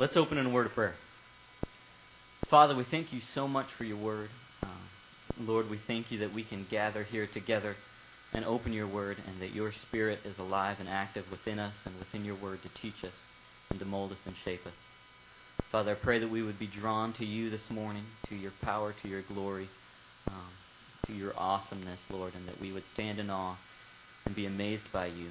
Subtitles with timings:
[0.00, 0.94] Let's open in a word of prayer.
[2.48, 4.30] Father, we thank you so much for your word.
[4.62, 4.68] Uh,
[5.40, 7.74] Lord, we thank you that we can gather here together
[8.32, 11.98] and open your word and that your spirit is alive and active within us and
[11.98, 13.12] within your word to teach us
[13.72, 14.72] and to mold us and shape us.
[15.72, 18.94] Father, I pray that we would be drawn to you this morning, to your power,
[19.02, 19.68] to your glory,
[20.28, 20.50] um,
[21.08, 23.56] to your awesomeness, Lord, and that we would stand in awe
[24.24, 25.30] and be amazed by you.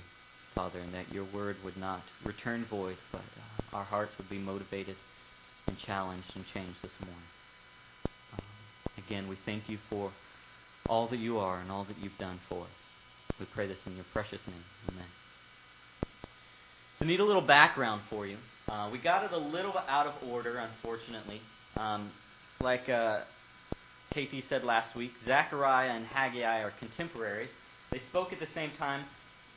[0.58, 4.40] Father, and that your word would not return void, but uh, our hearts would be
[4.40, 4.96] motivated
[5.68, 7.30] and challenged and changed this morning.
[8.34, 10.12] Um, again, we thank you for
[10.90, 12.70] all that you are and all that you've done for us.
[13.40, 14.64] We pray this in your precious name.
[14.92, 15.06] Amen.
[17.00, 18.38] So, need a little background for you.
[18.68, 21.40] Uh, we got it a little out of order, unfortunately.
[21.78, 22.10] Um,
[22.60, 23.20] like uh,
[24.12, 27.52] KT said last week, Zechariah and Haggai are contemporaries.
[27.92, 29.06] They spoke at the same time,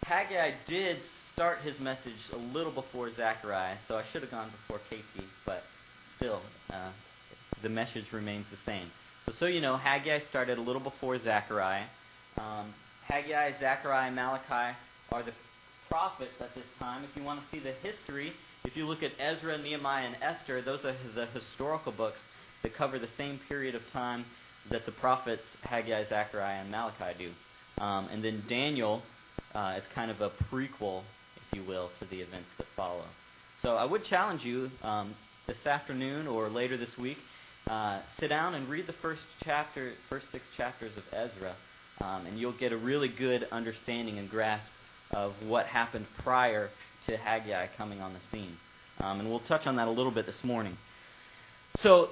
[0.02, 0.98] Haggai did
[1.34, 5.62] start his message a little before Zechariah, so I should have gone before KT, but
[6.16, 6.40] still,
[6.70, 6.90] uh,
[7.62, 8.90] the message remains the same.
[9.26, 11.86] So, so you know, Haggai started a little before Zechariah.
[12.36, 12.74] Um,
[13.06, 14.76] Haggai, Zechariah, and Malachi
[15.12, 15.32] are the
[15.88, 17.04] prophets at this time.
[17.04, 18.32] If you want to see the history,
[18.64, 22.18] if you look at Ezra, Nehemiah, and Esther, those are the historical books
[22.62, 24.24] that cover the same period of time
[24.70, 27.82] that the prophets Haggai, Zechariah, and Malachi do.
[27.82, 29.02] Um, and then Daniel
[29.54, 31.02] uh, it's kind of a prequel,
[31.36, 33.04] if you will, to the events that follow.
[33.62, 35.14] So I would challenge you um,
[35.46, 37.18] this afternoon or later this week,
[37.68, 41.54] uh, sit down and read the first chapter, first six chapters of Ezra,
[42.00, 44.66] um, and you'll get a really good understanding and grasp
[45.10, 46.70] of what happened prior
[47.06, 48.56] to Haggai coming on the scene.
[49.00, 50.76] Um, and we'll touch on that a little bit this morning.
[51.78, 52.10] So,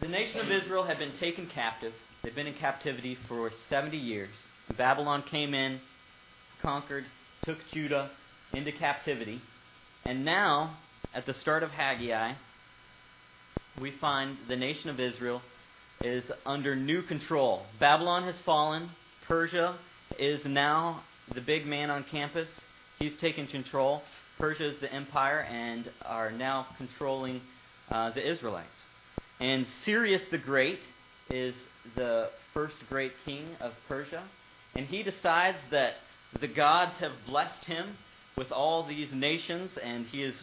[0.00, 1.92] the nation of Israel had been taken captive.
[2.22, 4.30] They'd been in captivity for 70 years.
[4.76, 5.80] Babylon came in,
[6.66, 7.04] conquered,
[7.44, 8.10] took Judah
[8.52, 9.40] into captivity.
[10.04, 10.76] And now,
[11.14, 12.32] at the start of Haggai,
[13.80, 15.42] we find the nation of Israel
[16.02, 17.62] is under new control.
[17.78, 18.90] Babylon has fallen.
[19.28, 19.76] Persia
[20.18, 22.48] is now the big man on campus.
[22.98, 24.02] He's taken control.
[24.40, 27.42] Persia is the empire and are now controlling
[27.92, 28.66] uh, the Israelites.
[29.38, 30.80] And Cyrus the Great
[31.30, 31.54] is
[31.94, 34.24] the first great king of Persia.
[34.74, 35.94] And he decides that
[36.40, 37.96] the gods have blessed him
[38.36, 40.34] with all these nations, and he is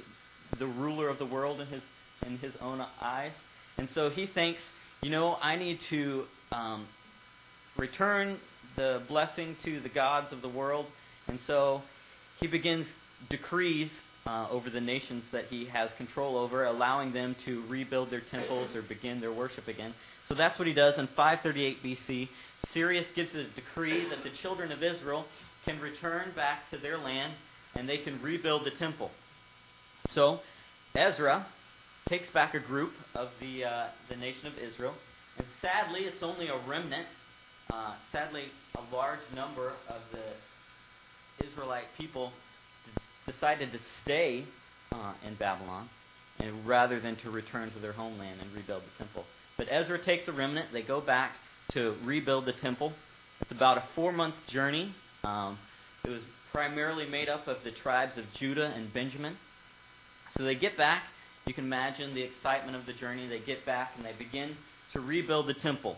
[0.57, 1.81] the ruler of the world in his
[2.25, 3.33] in his own eyes.
[3.77, 4.61] And so he thinks,
[5.01, 6.87] you know, I need to um,
[7.77, 8.37] return
[8.75, 10.85] the blessing to the gods of the world.
[11.27, 11.81] And so
[12.39, 12.85] he begins
[13.29, 13.89] decrees
[14.25, 18.75] uh, over the nations that he has control over, allowing them to rebuild their temples
[18.75, 19.93] or begin their worship again.
[20.29, 22.29] So that's what he does in 538 BC.
[22.73, 25.25] Cyrus gives a decree that the children of Israel
[25.65, 27.33] can return back to their land
[27.75, 29.11] and they can rebuild the temple.
[30.09, 30.39] So,
[30.95, 31.45] Ezra
[32.07, 34.93] takes back a group of the, uh, the nation of Israel,
[35.37, 37.07] and sadly, it's only a remnant.
[37.71, 38.43] Uh, sadly,
[38.75, 42.31] a large number of the Israelite people
[42.85, 44.45] d- decided to stay
[44.91, 45.89] uh, in Babylon,
[46.39, 49.23] and rather than to return to their homeland and rebuild the temple.
[49.57, 50.67] But Ezra takes a remnant.
[50.73, 51.31] They go back
[51.71, 52.93] to rebuild the temple.
[53.41, 55.57] It's about a four-month journey um,
[56.03, 59.37] it was primarily made up of the tribes of Judah and Benjamin.
[60.37, 61.03] So they get back.
[61.45, 63.27] You can imagine the excitement of the journey.
[63.27, 64.55] They get back and they begin
[64.93, 65.97] to rebuild the temple.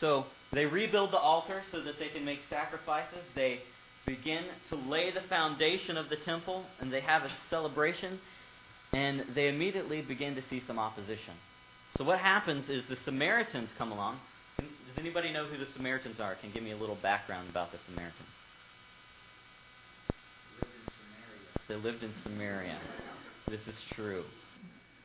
[0.00, 3.20] So they rebuild the altar so that they can make sacrifices.
[3.34, 3.60] They
[4.06, 8.18] begin to lay the foundation of the temple and they have a celebration.
[8.94, 11.34] And they immediately begin to see some opposition.
[11.98, 14.18] So what happens is the Samaritans come along.
[14.58, 16.36] Does anybody know who the Samaritans are?
[16.36, 18.28] Can give me a little background about the Samaritans?
[21.68, 22.78] They lived in Samaria.
[23.48, 24.24] This is true.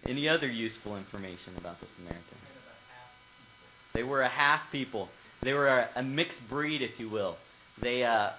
[0.05, 2.25] Any other useful information about the Samaritans?
[3.93, 5.09] They were a half people.
[5.41, 7.35] They were a, a mixed breed, if you will.
[7.81, 8.31] They uh,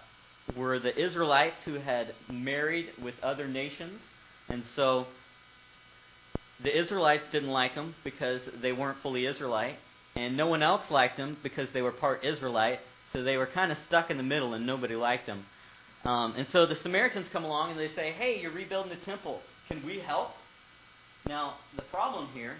[0.56, 4.00] were the Israelites who had married with other nations,
[4.48, 5.06] and so
[6.62, 9.76] the Israelites didn't like them because they weren't fully Israelite,
[10.16, 12.81] and no one else liked them because they were part Israelite.
[13.12, 15.46] So they were kind of stuck in the middle, and nobody liked them.
[16.04, 19.40] Um, and so the Samaritans come along and they say, Hey, you're rebuilding the temple.
[19.68, 20.30] Can we help?
[21.26, 22.56] Now, the problem here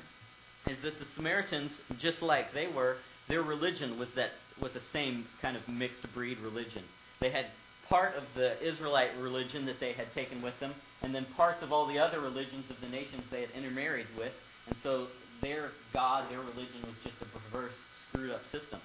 [0.67, 1.71] is that the Samaritans,
[2.01, 2.97] just like they were,
[3.29, 4.31] their religion was that
[4.61, 6.83] was the same kind of mixed breed religion.
[7.21, 7.47] They had
[7.89, 11.73] part of the Israelite religion that they had taken with them, and then parts of
[11.73, 14.33] all the other religions of the nations they had intermarried with.
[14.67, 15.07] And so
[15.41, 17.73] their God, their religion was just a perverse,
[18.11, 18.81] screwed up system.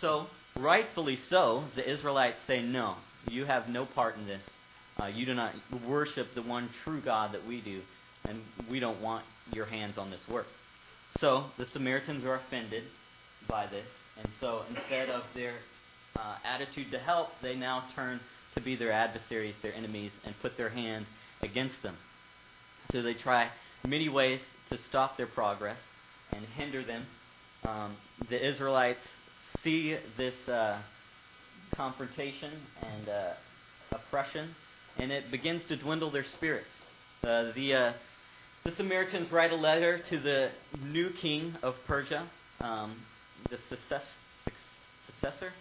[0.00, 0.26] So,
[0.56, 2.96] rightfully so, the Israelites say, No,
[3.28, 4.42] you have no part in this.
[5.00, 5.54] Uh, you do not
[5.86, 7.80] worship the one true God that we do,
[8.28, 8.40] and
[8.70, 10.46] we don't want your hands on this work.
[11.20, 12.84] So the Samaritans are offended
[13.48, 13.86] by this,
[14.18, 15.54] and so instead of their
[16.16, 18.20] uh, attitude to help, they now turn
[18.54, 21.06] to be their adversaries, their enemies, and put their hand
[21.42, 21.96] against them.
[22.92, 23.48] So they try
[23.86, 24.40] many ways
[24.70, 25.78] to stop their progress
[26.32, 27.06] and hinder them.
[27.64, 27.96] Um,
[28.28, 29.00] the Israelites
[29.62, 30.80] see this uh,
[31.76, 32.52] confrontation
[32.82, 33.32] and uh,
[33.92, 34.54] oppression,
[34.98, 36.68] and it begins to dwindle their spirits.
[37.22, 37.92] Uh, the uh,
[38.64, 40.50] the Samaritans write a letter to the
[40.82, 42.28] new king of Persia,
[42.60, 42.96] um,
[43.48, 44.04] the success,
[45.06, 45.52] successor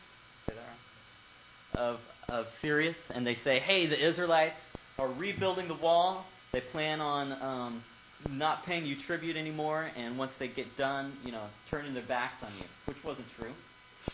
[1.76, 4.60] of of Cyrus, and they say, "Hey, the Israelites
[4.98, 6.26] are rebuilding the wall.
[6.52, 7.84] They plan on um,
[8.30, 12.44] not paying you tribute anymore, and once they get done, you know, turning their backs
[12.44, 13.54] on you," which wasn't true.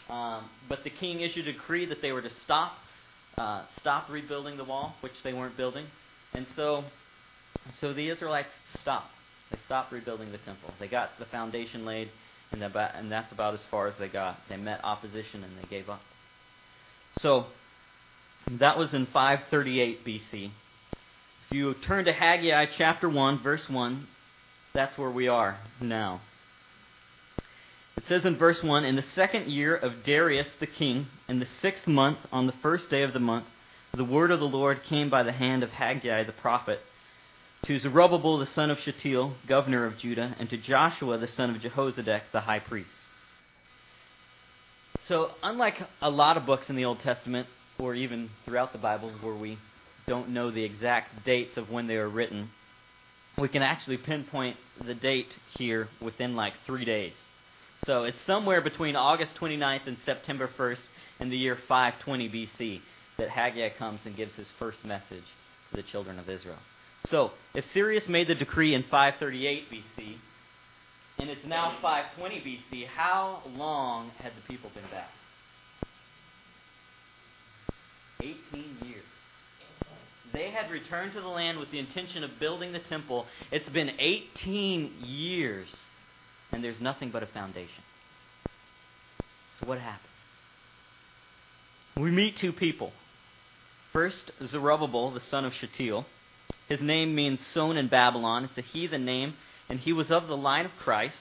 [0.09, 2.73] Um, but the king issued a decree that they were to stop
[3.37, 5.85] uh, stop rebuilding the wall, which they weren't building,
[6.33, 6.83] and so
[7.81, 8.49] so the Israelites
[8.81, 9.11] stopped.
[9.51, 10.69] They stopped rebuilding the temple.
[10.79, 12.09] They got the foundation laid,
[12.51, 14.37] and, about, and that's about as far as they got.
[14.49, 16.01] They met opposition and they gave up.
[17.21, 17.45] So
[18.59, 20.45] that was in 538 BC.
[21.45, 24.07] If you turn to Haggai chapter 1, verse 1,
[24.73, 26.21] that's where we are now.
[27.97, 31.47] It says in verse 1 In the second year of Darius the king, in the
[31.61, 33.45] sixth month, on the first day of the month,
[33.93, 36.79] the word of the Lord came by the hand of Haggai the prophet
[37.65, 41.61] to Zerubbabel the son of Shealtiel, governor of Judah, and to Joshua the son of
[41.61, 42.89] Jehozadak, the high priest.
[45.07, 47.47] So, unlike a lot of books in the Old Testament,
[47.79, 49.57] or even throughout the Bible, where we
[50.07, 52.49] don't know the exact dates of when they were written,
[53.37, 57.13] we can actually pinpoint the date here within like three days.
[57.83, 60.79] So, it's somewhere between August 29th and September 1st
[61.19, 62.79] in the year 520 BC
[63.17, 65.23] that Haggai comes and gives his first message
[65.71, 66.57] to the children of Israel.
[67.09, 70.15] So, if Cyrus made the decree in 538 BC,
[71.19, 75.09] and it's now 520 BC, how long had the people been back?
[78.21, 78.35] 18
[78.87, 79.03] years.
[80.33, 83.25] They had returned to the land with the intention of building the temple.
[83.51, 85.67] It's been 18 years,
[86.51, 87.83] and there's nothing but a foundation.
[89.59, 90.09] So, what happened?
[91.97, 92.91] We meet two people.
[93.93, 96.05] First, Zerubbabel, the son of Shealtiel.
[96.67, 98.45] His name means sown in Babylon.
[98.45, 99.35] It's a heathen name,
[99.69, 101.15] and he was of the line of Christ,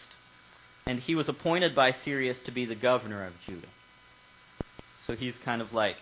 [0.87, 3.69] and he was appointed by Cyrus to be the governor of Judah.
[5.07, 5.97] So he's kind of like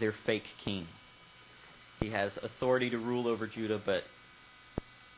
[0.00, 0.88] their fake king.
[2.00, 4.02] He has authority to rule over Judah, but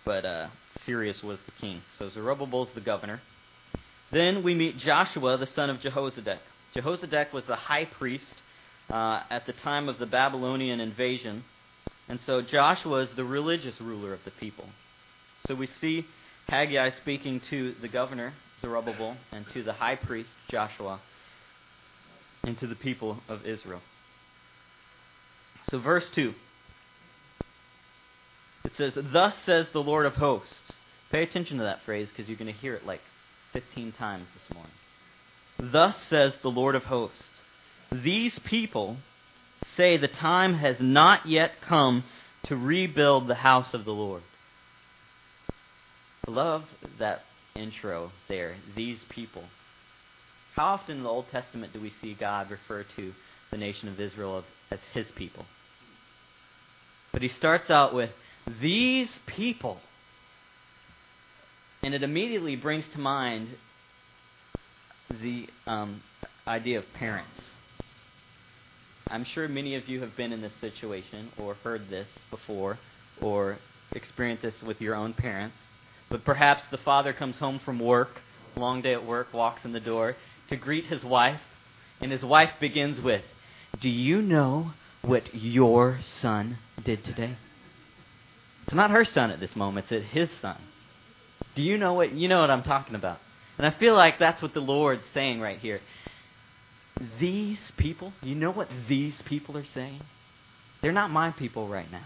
[0.06, 0.48] but uh,
[0.86, 1.82] Cyrus was the king.
[1.98, 3.20] So Zerubbabel's the governor.
[4.12, 6.38] Then we meet Joshua, the son of Jehozadak.
[6.74, 8.24] Jehozadak was the high priest
[8.90, 11.44] uh, at the time of the Babylonian invasion
[12.08, 14.66] and so Joshua is the religious ruler of the people.
[15.46, 16.04] So we see
[16.46, 18.32] Haggai speaking to the governor,
[18.62, 21.00] Zerubbabel, and to the high priest, Joshua,
[22.44, 23.80] and to the people of Israel.
[25.70, 26.32] So, verse 2.
[28.66, 30.52] It says, Thus says the Lord of hosts.
[31.12, 33.00] Pay attention to that phrase because you're going to hear it like
[33.52, 35.72] 15 times this morning.
[35.72, 37.22] Thus says the Lord of hosts.
[37.92, 38.96] These people
[39.76, 42.02] say the time has not yet come
[42.46, 44.22] to rebuild the house of the Lord.
[46.26, 46.64] I love
[46.98, 47.20] that
[47.54, 49.44] intro there, these people.
[50.56, 53.12] How often in the Old Testament do we see God refer to
[53.52, 54.42] the nation of Israel
[54.72, 55.46] as his people?
[57.12, 58.10] But he starts out with,
[58.60, 59.78] these people.
[61.82, 63.48] And it immediately brings to mind
[65.10, 66.02] the um,
[66.46, 67.30] idea of parents.
[69.08, 72.78] I'm sure many of you have been in this situation or heard this before
[73.20, 73.58] or
[73.92, 75.56] experienced this with your own parents.
[76.10, 78.20] But perhaps the father comes home from work,
[78.56, 80.16] long day at work, walks in the door
[80.48, 81.40] to greet his wife,
[82.00, 83.22] and his wife begins with,
[83.80, 84.72] Do you know
[85.02, 87.36] what your son did today?
[88.66, 90.60] It's not her son at this moment, it's his son.
[91.54, 93.18] Do you know what you know what I'm talking about?
[93.58, 95.80] And I feel like that's what the Lord's saying right here.
[97.20, 100.00] These people, you know what these people are saying?
[100.82, 102.04] They're not my people right now.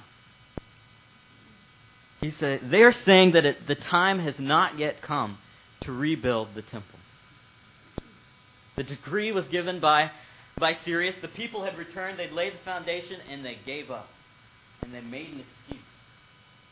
[2.20, 5.38] He said they're saying that it, the time has not yet come
[5.82, 6.98] to rebuild the temple.
[8.76, 10.10] The decree was given by
[10.58, 11.14] by Cyrus.
[11.22, 12.18] The people had returned.
[12.18, 14.08] They'd laid the foundation, and they gave up.
[14.82, 15.84] And they made an excuse.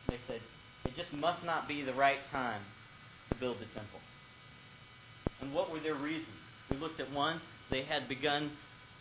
[0.09, 0.41] They said
[0.85, 2.63] it just must not be the right time
[3.31, 4.01] to build the temple.
[5.41, 6.27] And what were their reasons?
[6.71, 8.51] We looked at one they had begun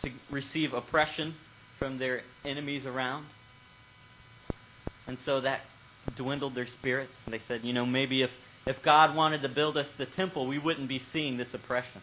[0.03, 1.35] to receive oppression
[1.79, 3.25] from their enemies around.
[5.07, 5.61] And so that
[6.17, 7.13] dwindled their spirits.
[7.25, 8.29] And they said, you know, maybe if,
[8.67, 12.01] If God wanted to build us the temple, we wouldn't be seeing this oppression.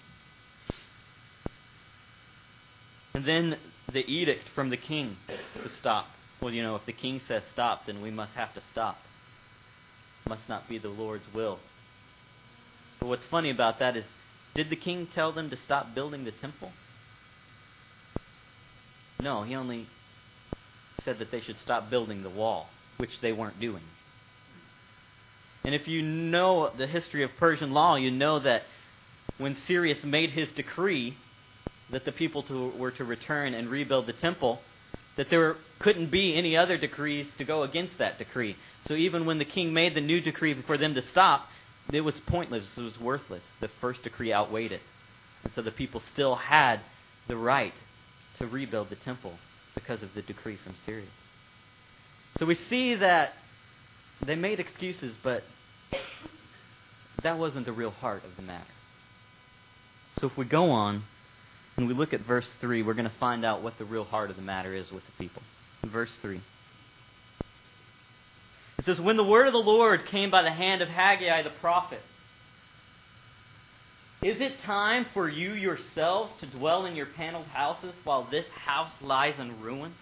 [3.14, 3.58] And then
[3.92, 6.06] the edict from the king to stop.
[6.44, 8.98] Well, you know, if the king says stop, then we must have to stop.
[10.22, 11.58] It must not be the Lord's will.
[13.00, 14.04] But what's funny about that is,
[14.54, 16.70] did the king tell them to stop building the temple?
[19.18, 19.86] No, he only
[21.06, 23.84] said that they should stop building the wall, which they weren't doing.
[25.64, 28.64] And if you know the history of Persian law, you know that
[29.38, 31.16] when Cyrus made his decree
[31.90, 34.60] that the people to, were to return and rebuild the temple,
[35.16, 38.56] that there couldn't be any other decrees to go against that decree.
[38.86, 41.46] So even when the king made the new decree for them to stop,
[41.92, 43.42] it was pointless, it was worthless.
[43.60, 44.80] The first decree outweighed it.
[45.44, 46.80] And so the people still had
[47.28, 47.74] the right
[48.38, 49.34] to rebuild the temple
[49.74, 51.08] because of the decree from Cyrus.
[52.38, 53.34] So we see that
[54.24, 55.44] they made excuses, but
[57.22, 58.64] that wasn't the real heart of the matter.
[60.20, 61.04] So if we go on
[61.76, 64.30] and we look at verse 3, we're going to find out what the real heart
[64.30, 65.42] of the matter is with the people.
[65.84, 66.40] verse 3.
[68.78, 71.50] It says, When the word of the Lord came by the hand of Haggai the
[71.60, 72.00] prophet,
[74.22, 78.92] is it time for you yourselves to dwell in your paneled houses while this house
[79.02, 79.96] lies in ruins?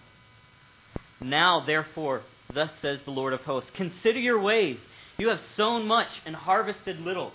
[1.19, 2.21] Now, therefore,
[2.53, 4.77] thus says the Lord of hosts, consider your ways.
[5.17, 7.31] You have sown much and harvested little.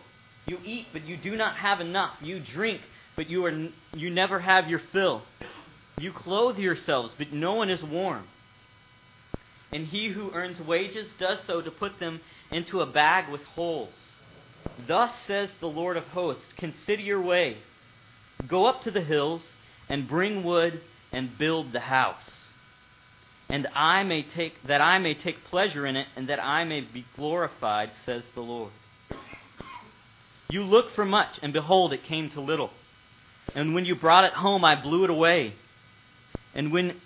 [0.46, 2.14] You eat, but you do not have enough.
[2.22, 2.80] You drink,
[3.18, 5.22] but you, are, you never have your fill.
[5.98, 8.28] You clothe yourselves, but no one is warm.
[9.72, 12.20] And he who earns wages does so to put them
[12.52, 13.92] into a bag with holes.
[14.86, 17.56] Thus says the Lord of hosts Consider your ways.
[18.46, 19.42] Go up to the hills
[19.88, 22.22] and bring wood and build the house.
[23.48, 26.82] And I may take that I may take pleasure in it and that I may
[26.82, 28.70] be glorified, says the Lord.
[30.48, 32.70] You looked for much, and behold, it came to little.
[33.54, 35.54] And when you brought it home, I blew it away.
[36.54, 37.00] And when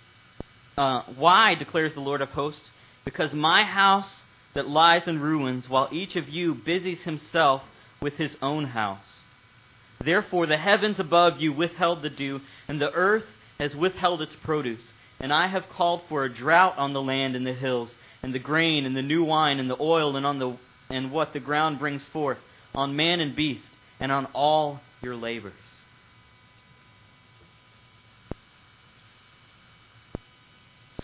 [0.77, 2.61] uh, why, declares the Lord of hosts?
[3.05, 4.09] Because my house
[4.55, 7.63] that lies in ruins, while each of you busies himself
[8.01, 9.01] with his own house.
[10.05, 13.25] Therefore, the heavens above you withheld the dew, and the earth
[13.59, 14.83] has withheld its produce.
[15.21, 17.91] And I have called for a drought on the land and the hills,
[18.23, 20.57] and the grain, and the new wine, and the oil, and on the
[20.91, 22.37] and what the ground brings forth,
[22.75, 23.65] on man and beast,
[23.99, 25.55] and on all your labors.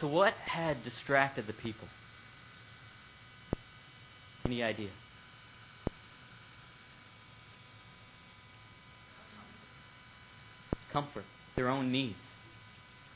[0.01, 1.89] So, what had distracted the people?
[4.45, 4.91] Any idea?
[10.93, 11.25] Comfort,
[11.57, 12.17] their own needs.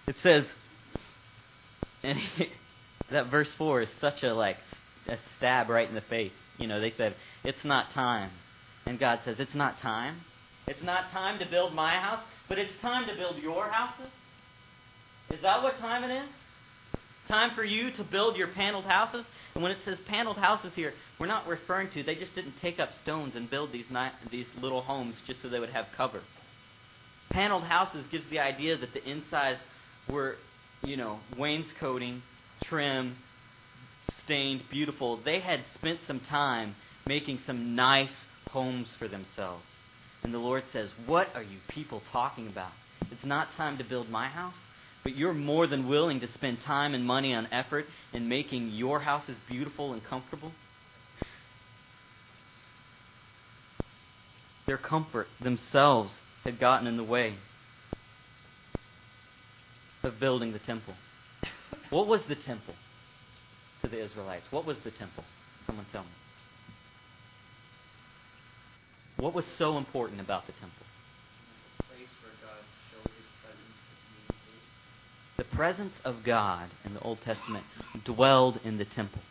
[0.07, 0.45] It says,
[2.03, 2.19] and
[3.11, 4.57] that verse 4 is such a like
[5.09, 6.33] a stab right in the face.
[6.59, 8.31] You know, they said, it's not time.
[8.87, 10.17] And God says, it's not time.
[10.67, 14.13] It's not time to build my house, but it's time to build your houses.
[15.31, 16.29] Is that what time it is?
[17.33, 19.25] Time for you to build your paneled houses?
[19.55, 22.79] And when it says paneled houses here, we're not referring to, they just didn't take
[22.79, 26.21] up stones and build these, ni- these little homes just so they would have cover.
[27.31, 29.59] Paneled houses gives the idea that the insides
[30.11, 30.35] were,
[30.83, 32.23] you know, wainscoting,
[32.69, 33.17] trim,
[34.27, 35.19] stained, beautiful.
[35.25, 36.75] They had spent some time
[37.07, 38.13] making some nice
[38.51, 39.65] homes for themselves.
[40.23, 42.73] And the Lord says, What are you people talking about?
[43.11, 44.53] It's not time to build my house
[45.03, 49.01] but you're more than willing to spend time and money and effort in making your
[49.01, 50.53] houses beautiful and comfortable?
[54.67, 56.13] Their comfort themselves
[56.45, 57.35] had gotten in the way
[60.05, 60.95] of building the temple.
[61.91, 62.75] What was the temple
[63.83, 64.47] to the Israelites?
[64.51, 65.25] What was the temple?
[65.67, 66.09] Someone tell me.
[69.19, 70.87] What was so important about the temple?
[75.42, 77.65] the presence of God in the Old Testament
[78.05, 79.23] dwelled in the temple.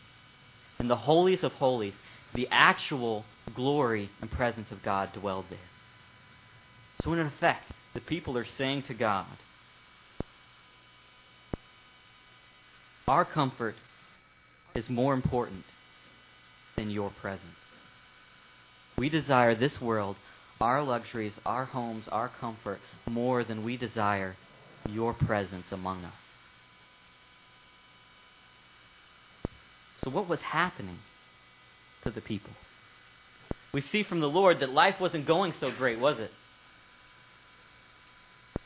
[0.79, 1.93] In the holies of holies,
[2.33, 3.25] the actual
[3.55, 5.59] glory and presence of God dwelled there.
[7.03, 9.25] So, in effect, the people are saying to God,
[13.07, 13.75] Our comfort
[14.73, 15.65] is more important
[16.77, 17.43] than your presence.
[18.97, 20.15] We desire this world,
[20.61, 24.37] our luxuries, our homes, our comfort, more than we desire
[24.85, 26.13] your presence among us.
[30.03, 30.97] So, what was happening
[32.03, 32.51] to the people?
[33.73, 36.31] We see from the Lord that life wasn't going so great, was it?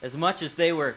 [0.01, 0.95] As much as they were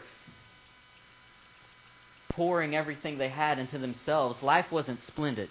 [2.31, 5.49] pouring everything they had into themselves, life wasn't splendid.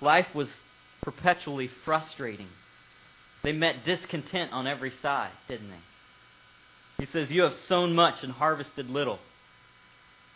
[0.00, 0.48] Life was
[1.04, 2.48] perpetually frustrating.
[3.42, 5.76] They met discontent on every side, didn't they?
[6.98, 9.18] He says, You have sown much and harvested little.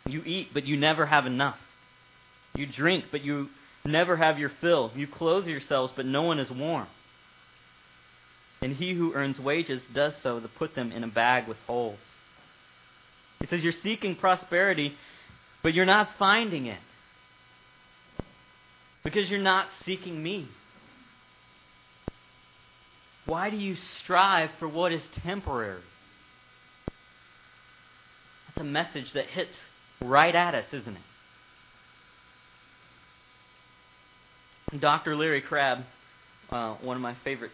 [0.06, 1.56] You eat, but you never have enough.
[2.54, 3.48] You drink, but you
[3.84, 4.90] never have your fill.
[4.94, 6.88] You clothe yourselves, but no one is warm.
[8.62, 11.98] And he who earns wages does so to put them in a bag with holes.
[13.40, 14.92] He says, You're seeking prosperity,
[15.62, 16.80] but you're not finding it.
[19.02, 20.46] Because you're not seeking me.
[23.24, 25.80] Why do you strive for what is temporary?
[28.60, 29.54] A message that hits
[30.02, 30.98] right at us, isn't
[34.70, 34.80] it?
[34.80, 35.16] Dr.
[35.16, 35.84] Larry Crabb,
[36.50, 37.52] uh, one of my favorite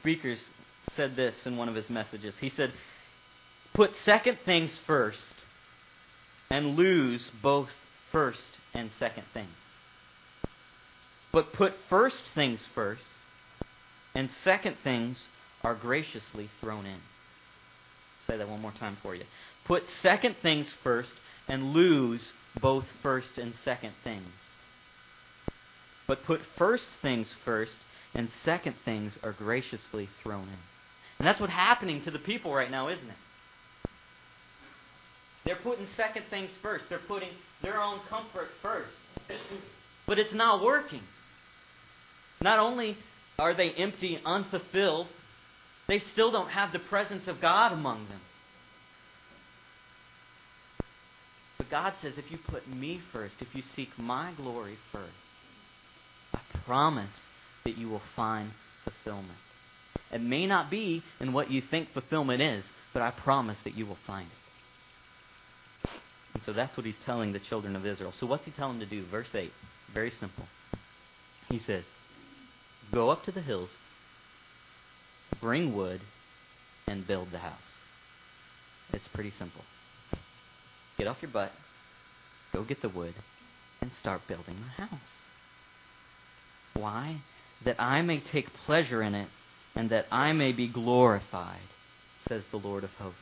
[0.00, 0.40] speakers,
[0.96, 2.34] said this in one of his messages.
[2.40, 2.72] He said,
[3.74, 5.22] Put second things first
[6.50, 7.70] and lose both
[8.10, 8.40] first
[8.74, 9.48] and second things.
[11.32, 13.04] But put first things first,
[14.16, 15.18] and second things
[15.62, 16.98] are graciously thrown in.
[18.32, 19.24] Say that one more time for you.
[19.66, 21.12] Put second things first,
[21.48, 22.22] and lose
[22.62, 24.26] both first and second things.
[26.08, 27.72] But put first things first,
[28.14, 30.58] and second things are graciously thrown in.
[31.18, 33.16] And that's what's happening to the people right now, isn't it?
[35.44, 36.84] They're putting second things first.
[36.88, 38.88] They're putting their own comfort first.
[40.06, 41.02] But it's not working.
[42.40, 42.96] Not only
[43.38, 45.08] are they empty, unfulfilled,
[45.88, 48.20] they still don't have the presence of God among them.
[51.58, 55.12] But God says if you put me first, if you seek my glory first,
[56.34, 57.12] I promise
[57.64, 58.50] that you will find
[58.84, 59.38] fulfillment.
[60.12, 63.86] It may not be in what you think fulfillment is, but I promise that you
[63.86, 65.90] will find it.
[66.34, 68.12] And so that's what he's telling the children of Israel.
[68.18, 69.06] So what's he telling them to do?
[69.10, 69.50] Verse 8.
[69.92, 70.46] Very simple.
[71.48, 71.84] He says,
[72.92, 73.70] Go up to the hills,
[75.40, 76.00] bring wood,
[76.86, 77.58] and build the house.
[78.92, 79.62] It's pretty simple.
[80.98, 81.52] Get off your butt,
[82.52, 83.14] go get the wood,
[83.80, 85.00] and start building the house.
[86.74, 87.22] Why?
[87.64, 89.28] That I may take pleasure in it,
[89.74, 91.60] and that I may be glorified,
[92.28, 93.18] says the Lord of hosts.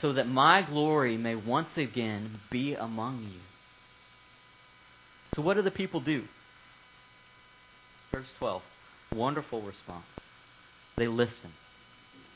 [0.00, 3.40] So that my glory may once again be among you.
[5.34, 6.24] So, what do the people do?
[8.10, 8.62] Verse 12.
[9.14, 10.04] Wonderful response.
[10.96, 11.52] They listen.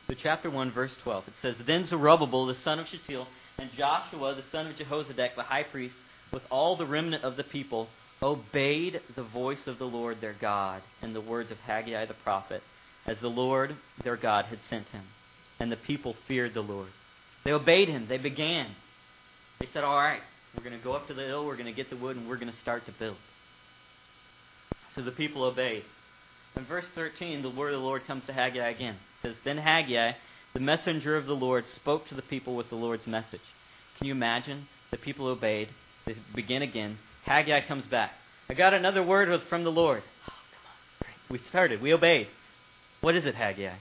[0.07, 1.25] So, chapter 1, verse 12.
[1.29, 3.27] It says Then Zerubbabel, the son of Shealtiel,
[3.59, 5.95] and Joshua, the son of Jehozadak, the high priest,
[6.33, 7.89] with all the remnant of the people,
[8.23, 12.63] obeyed the voice of the Lord their God and the words of Haggai the prophet,
[13.07, 15.05] as the Lord their God had sent him.
[15.61, 16.89] And the people feared the Lord.
[17.45, 18.07] They obeyed him.
[18.09, 18.75] They began.
[19.61, 20.21] They said, All right,
[20.57, 22.29] we're going to go up to the hill, we're going to get the wood, and
[22.29, 23.17] we're going to start to build.
[24.95, 25.85] So the people obeyed.
[26.57, 28.95] In verse 13, the word of the Lord comes to Haggai again.
[28.95, 30.13] It says, Then Haggai,
[30.53, 33.41] the messenger of the Lord, spoke to the people with the Lord's message.
[33.99, 34.67] Can you imagine?
[34.91, 35.69] The people obeyed.
[36.07, 36.99] They begin again.
[37.25, 38.13] Haggai comes back.
[38.49, 40.03] I got another word from the Lord.
[40.29, 40.33] Oh,
[41.01, 41.15] come on.
[41.31, 41.83] We started.
[41.83, 42.29] We obeyed.
[43.01, 43.77] What is it, Haggai?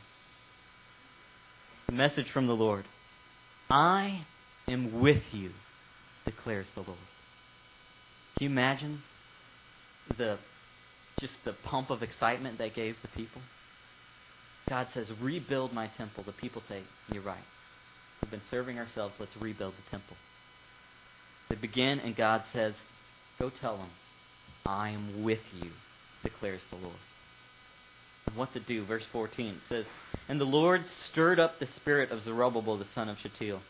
[1.90, 2.86] A message from the Lord.
[3.70, 4.26] I
[4.68, 5.52] am with you,
[6.26, 6.98] declares the Lord.
[8.38, 9.02] Can you imagine
[10.18, 10.38] the
[11.20, 13.42] just the pump of excitement they gave the people?
[14.70, 16.24] God says, Rebuild my temple.
[16.24, 17.44] The people say, You're right.
[18.22, 19.14] We've been serving ourselves.
[19.20, 20.16] Let's rebuild the temple.
[21.50, 22.74] They begin, and God says,
[23.40, 23.90] Go tell them,
[24.66, 25.72] I am with you,
[26.24, 26.96] declares the Lord.
[28.28, 28.86] And what to do?
[28.86, 29.86] Verse 14 says,
[30.30, 33.62] And the Lord stirred up the spirit of Zerubbabel, the son of Shealtiel,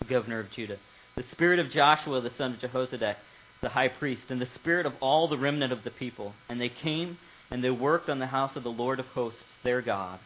[0.00, 0.76] the governor of Judah,
[1.16, 3.16] the spirit of Joshua, the son of Jehozadak,
[3.62, 6.34] the high priest, and the spirit of all the remnant of the people.
[6.48, 7.18] And they came
[7.50, 10.20] and they worked on the house of the Lord of hosts, their God,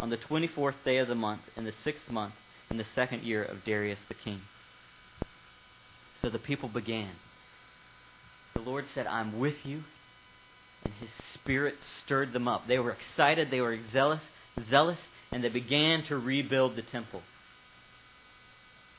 [0.00, 2.34] on the twenty fourth day of the month, in the sixth month,
[2.70, 4.40] in the second year of Darius the king.
[6.22, 7.12] So the people began.
[8.54, 9.82] The Lord said, I'm with you.
[10.84, 12.66] And his spirit stirred them up.
[12.66, 14.22] They were excited, they were zealous,
[14.70, 14.98] zealous,
[15.30, 17.22] and they began to rebuild the temple.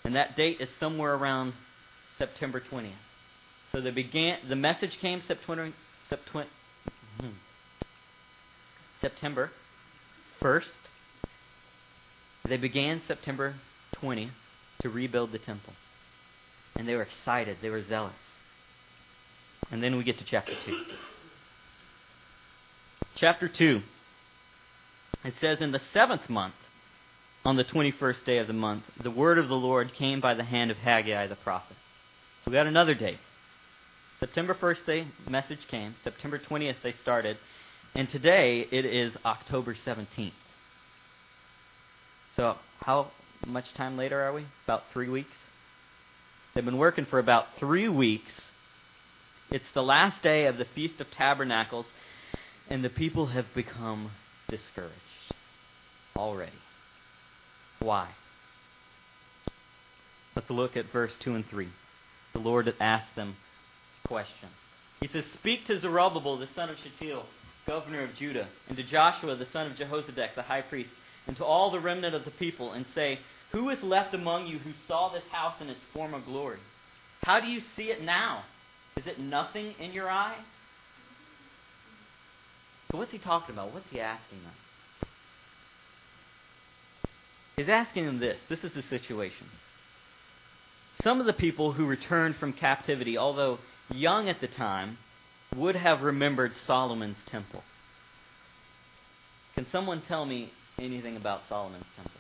[0.04, 1.54] And that date is somewhere around
[2.17, 2.91] September 20th.
[3.72, 4.40] So they began.
[4.48, 5.72] The message came September,
[6.10, 6.48] September,
[7.20, 7.28] hmm,
[10.46, 10.64] 1st.
[12.48, 13.56] They began September
[14.02, 14.32] 20th
[14.82, 15.74] to rebuild the temple.
[16.78, 17.58] And they were excited.
[17.62, 18.14] They were zealous.
[19.72, 20.78] And then we get to chapter 2.
[23.18, 23.82] Chapter 2.
[25.24, 26.56] It says, In the seventh month,
[27.46, 30.44] on the 21st day of the month, the word of the Lord came by the
[30.44, 31.78] hand of Haggai the prophet.
[32.44, 33.18] So we got another date.
[34.22, 35.96] September 1st, the message came.
[36.04, 37.38] September 20th, they started.
[37.96, 40.32] And today, it is October 17th.
[42.36, 43.10] So, how
[43.48, 44.46] much time later are we?
[44.66, 45.32] About three weeks?
[46.54, 48.30] They've been working for about three weeks.
[49.50, 51.88] It's the last day of the Feast of Tabernacles,
[52.70, 54.12] and the people have become
[54.48, 54.94] discouraged
[56.16, 56.52] already.
[57.80, 58.12] Why?
[60.36, 61.70] Let's look at verse 2 and 3.
[62.34, 63.36] The Lord asked them
[64.12, 64.50] question.
[65.00, 67.24] He says, Speak to Zerubbabel, the son of Shealtiel,
[67.65, 70.89] governor of Judah, and to Joshua, the son of Jehozadak, the high priest,
[71.28, 73.19] and to all the remnant of the people, and say,
[73.54, 76.60] Who is left among you who saw this house in its former glory?
[77.21, 78.43] How do you see it now?
[78.97, 80.43] Is it nothing in your eyes?
[82.91, 83.74] So, what's he talking about?
[83.74, 84.54] What's he asking them?
[87.56, 88.38] He's asking them this.
[88.50, 89.47] This is the situation.
[91.02, 93.60] Some of the people who returned from captivity, although
[93.91, 94.97] young at the time,
[95.56, 97.63] would have remembered Solomon's temple.
[99.56, 102.12] Can someone tell me anything about Solomon's temple?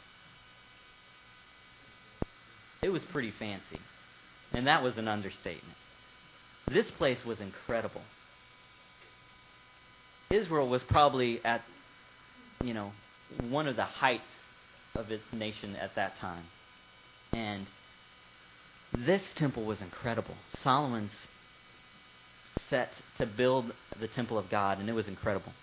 [2.81, 3.79] It was pretty fancy.
[4.53, 5.77] And that was an understatement.
[6.67, 8.01] This place was incredible.
[10.29, 11.61] Israel was probably at,
[12.63, 12.91] you know,
[13.49, 14.23] one of the heights
[14.95, 16.43] of its nation at that time.
[17.33, 17.67] And
[18.93, 20.35] this temple was incredible.
[20.61, 21.11] Solomon's
[22.71, 25.53] set to build the temple of God, and it was incredible.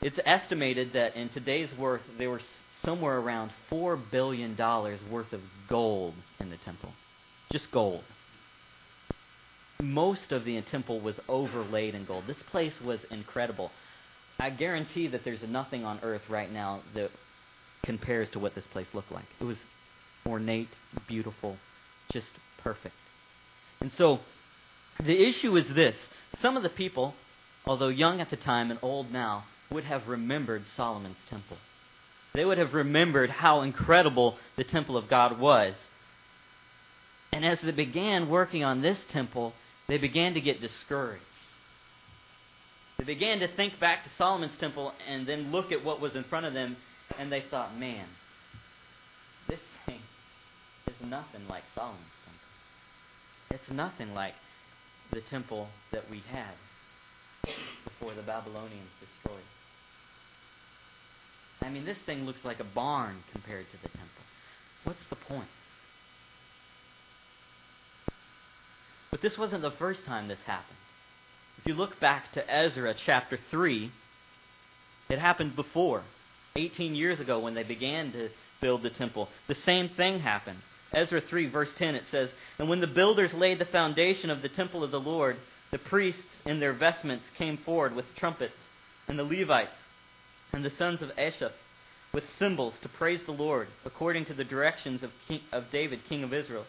[0.00, 2.40] It's estimated that in today's worth, there were
[2.84, 6.92] somewhere around $4 billion worth of gold in the temple.
[7.50, 8.04] Just gold.
[9.80, 12.24] Most of the temple was overlaid in gold.
[12.28, 13.72] This place was incredible.
[14.38, 17.10] I guarantee that there's nothing on earth right now that
[17.82, 19.24] compares to what this place looked like.
[19.40, 19.56] It was
[20.26, 20.68] ornate,
[21.08, 21.56] beautiful,
[22.12, 22.28] just
[22.62, 22.94] perfect.
[23.80, 24.18] And so
[25.04, 25.96] the issue is this
[26.40, 27.14] some of the people,
[27.66, 31.58] although young at the time and old now, would have remembered Solomon's temple.
[32.34, 35.74] They would have remembered how incredible the temple of God was.
[37.32, 39.52] And as they began working on this temple,
[39.88, 41.22] they began to get discouraged.
[42.98, 46.24] They began to think back to Solomon's temple and then look at what was in
[46.24, 46.76] front of them,
[47.18, 48.06] and they thought, man,
[49.48, 50.00] this thing
[50.86, 53.60] is nothing like Solomon's temple.
[53.60, 54.34] It's nothing like
[55.12, 56.54] the temple that we had
[57.84, 59.44] before the Babylonians destroyed.
[61.62, 64.22] I mean, this thing looks like a barn compared to the temple.
[64.84, 65.48] What's the point?
[69.10, 70.76] But this wasn't the first time this happened.
[71.58, 73.90] If you look back to Ezra chapter 3,
[75.10, 76.02] it happened before.
[76.56, 78.28] 18 years ago when they began to
[78.60, 79.28] build the temple.
[79.48, 80.58] The same thing happened.
[80.92, 84.48] Ezra 3, verse 10, it says, And when the builders laid the foundation of the
[84.48, 85.36] temple of the Lord,
[85.70, 88.54] the priests in their vestments came forward with trumpets,
[89.06, 89.70] and the Levites
[90.52, 91.52] and the sons of Asaph
[92.12, 96.24] with cymbals to praise the Lord, according to the directions of, king, of David, king
[96.24, 96.64] of Israel.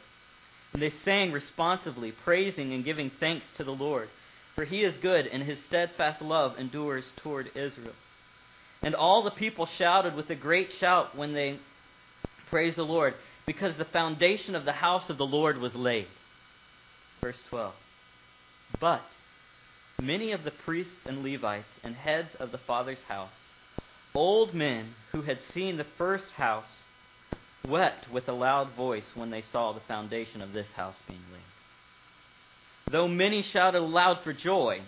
[0.73, 4.09] And they sang responsively, praising and giving thanks to the Lord,
[4.55, 7.95] for he is good, and his steadfast love endures toward Israel.
[8.81, 11.59] And all the people shouted with a great shout when they
[12.49, 13.13] praised the Lord,
[13.49, 16.05] because the foundation of the house of the Lord was laid.
[17.19, 17.73] Verse 12.
[18.79, 19.01] But
[19.97, 23.31] many of the priests and Levites and heads of the father's house,
[24.13, 26.69] old men who had seen the first house,
[27.65, 31.41] wept with a loud voice when they saw the foundation of this house being laid.
[32.91, 34.81] Though many shouted aloud for joy,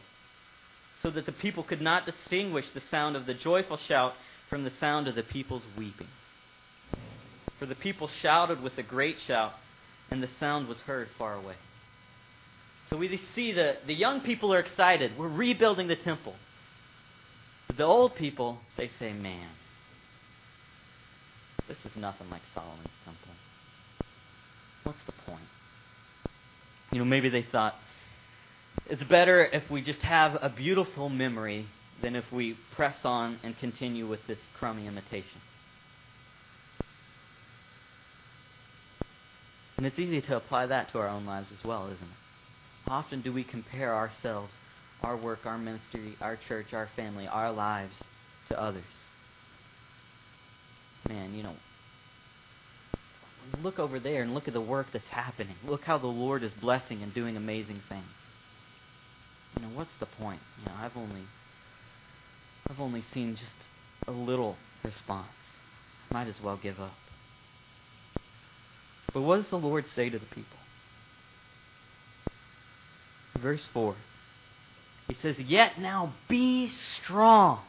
[1.02, 4.14] so that the people could not distinguish the sound of the joyful shout
[4.52, 6.10] from the sound of the people's weeping.
[7.62, 9.52] For the people shouted with a great shout,
[10.10, 11.54] and the sound was heard far away.
[12.90, 15.12] So we see that the young people are excited.
[15.16, 16.34] We're rebuilding the temple.
[17.68, 19.48] But the old people, they say, man,
[21.68, 23.32] this is nothing like Solomon's temple.
[24.84, 25.46] What's the point?
[26.92, 27.76] You know, maybe they thought,
[28.90, 31.68] it's better if we just have a beautiful memory
[32.02, 35.42] than if we press on and continue with this crummy imitation.
[39.82, 42.88] And it's easy to apply that to our own lives as well, isn't it?
[42.88, 44.54] Often do we compare ourselves,
[45.02, 47.96] our work, our ministry, our church, our family, our lives
[48.50, 48.84] to others.
[51.08, 51.56] Man, you know,
[53.64, 55.56] look over there and look at the work that's happening.
[55.66, 58.06] Look how the Lord is blessing and doing amazing things
[59.56, 60.40] you know, what's the point?
[60.60, 61.24] You know, I've only
[62.70, 65.28] I've only seen just a little response.
[66.12, 66.94] Might as well give up.
[69.14, 70.58] But what does the Lord say to the people?
[73.40, 73.96] Verse 4.
[75.08, 76.70] He says, Yet now be
[77.04, 77.60] strong.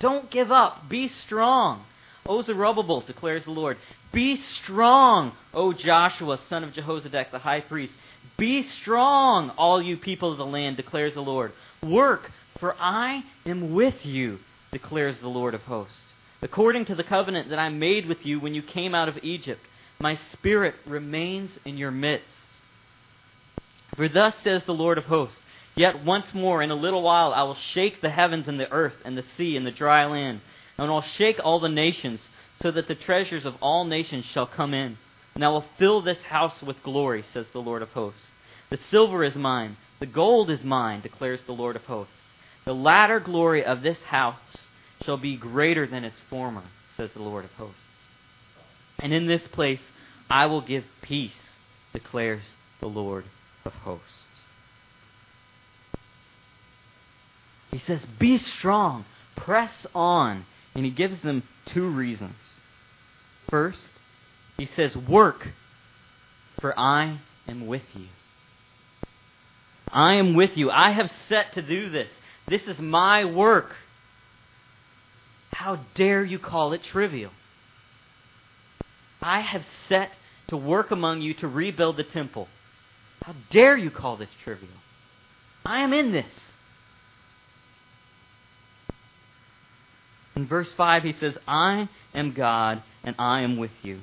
[0.00, 0.88] Don't give up.
[0.88, 1.84] Be strong.
[2.26, 3.76] O Zerubbabel, declares the Lord.
[4.12, 7.92] Be strong, O Joshua, son of Jehozadak, the high priest.
[8.36, 11.52] Be strong, all you people of the land, declares the Lord.
[11.82, 14.38] Work, for I am with you,
[14.72, 15.94] declares the Lord of hosts.
[16.42, 19.60] According to the covenant that I made with you when you came out of Egypt,
[20.00, 22.26] my spirit remains in your midst.
[23.96, 25.36] For thus says the Lord of hosts
[25.74, 28.96] Yet once more, in a little while, I will shake the heavens and the earth
[29.04, 30.40] and the sea and the dry land,
[30.76, 32.20] and I'll shake all the nations,
[32.60, 34.98] so that the treasures of all nations shall come in.
[35.34, 38.20] And I will fill this house with glory, says the Lord of hosts.
[38.68, 42.12] The silver is mine, the gold is mine, declares the Lord of hosts.
[42.64, 44.36] The latter glory of this house
[45.04, 46.64] shall be greater than its former,
[46.96, 47.80] says the Lord of hosts.
[49.00, 49.80] And in this place
[50.28, 51.32] I will give peace,
[51.92, 52.42] declares
[52.80, 53.24] the Lord
[53.64, 54.06] of hosts.
[57.70, 59.04] He says, Be strong,
[59.36, 60.44] press on.
[60.74, 62.36] And he gives them two reasons.
[63.48, 63.82] First,
[64.56, 65.48] he says, Work,
[66.60, 68.06] for I am with you.
[69.92, 70.70] I am with you.
[70.70, 72.08] I have set to do this.
[72.46, 73.72] This is my work.
[75.52, 77.32] How dare you call it trivial?
[79.22, 80.10] I have set
[80.48, 82.48] to work among you to rebuild the temple.
[83.22, 84.72] How dare you call this trivial?
[85.64, 86.32] I am in this.
[90.34, 94.00] In verse 5, he says, I am God and I am with you.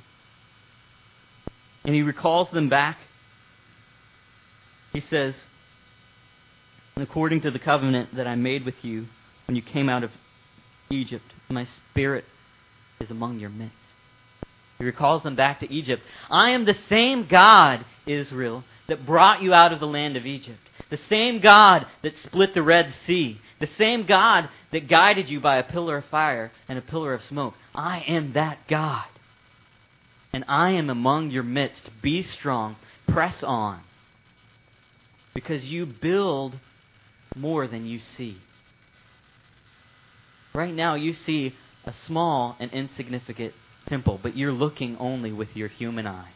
[1.84, 2.98] And he recalls them back.
[4.94, 5.36] He says,
[6.96, 9.08] according to the covenant that I made with you
[9.48, 10.12] when you came out of
[10.92, 12.26] Egypt, my spirit
[13.00, 13.87] is among your midst.
[14.78, 16.04] He recalls them back to Egypt.
[16.30, 20.60] I am the same God, Israel, that brought you out of the land of Egypt.
[20.90, 23.42] The same God that split the Red Sea.
[23.60, 27.24] The same God that guided you by a pillar of fire and a pillar of
[27.24, 27.56] smoke.
[27.74, 29.06] I am that God.
[30.32, 31.90] And I am among your midst.
[32.02, 32.76] Be strong.
[33.08, 33.82] Press on.
[35.34, 36.60] Because you build
[37.36, 38.38] more than you see.
[40.54, 43.54] Right now, you see a small and insignificant
[43.88, 46.34] temple, but you're looking only with your human eyes.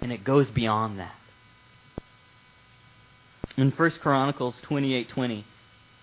[0.00, 1.14] And it goes beyond that.
[3.56, 5.44] In 1 Chronicles 28:20,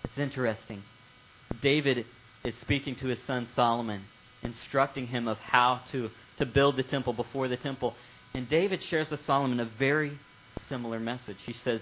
[0.04, 0.82] it's interesting.
[1.62, 2.04] David
[2.44, 4.02] is speaking to his son Solomon,
[4.42, 7.94] instructing him of how to, to build the temple before the temple.
[8.34, 10.18] And David shares with Solomon a very
[10.68, 11.38] similar message.
[11.46, 11.80] He says,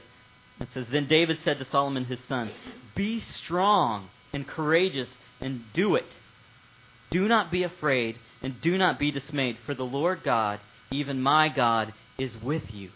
[0.60, 2.50] it says, Then David said to Solomon his son,
[2.94, 5.08] Be strong and courageous
[5.40, 6.06] and do it.
[7.10, 11.48] Do not be afraid and do not be dismayed, for the Lord God, even my
[11.48, 12.90] God, is with you.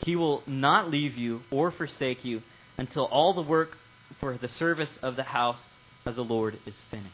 [0.00, 2.42] He will not leave you or forsake you
[2.78, 3.70] until all the work
[4.20, 5.60] for the service of the house
[6.06, 7.12] of the Lord is finished.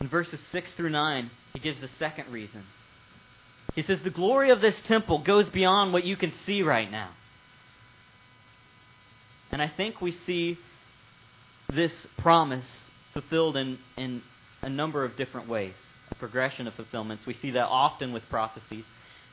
[0.00, 2.62] In verses 6 through 9, he gives the second reason.
[3.74, 7.10] He says, The glory of this temple goes beyond what you can see right now.
[9.50, 10.58] And I think we see
[11.72, 12.66] this promise
[13.12, 14.22] fulfilled in, in
[14.62, 15.74] a number of different ways
[16.10, 17.26] a progression of fulfillments.
[17.26, 18.84] We see that often with prophecies,